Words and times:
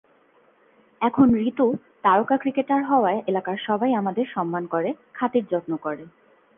এখন 1.01 1.27
রিতু 1.33 1.67
তারকা 2.01 2.37
ক্রিকেটার 2.37 2.81
হওয়ায় 2.85 3.23
এলাকার 3.27 3.57
সবাই 3.57 3.91
আমাদের 3.93 4.25
সম্মান 4.33 4.63
করে, 4.65 4.89
খাতির-যত্ন 5.13 5.71
করে। 5.75 6.03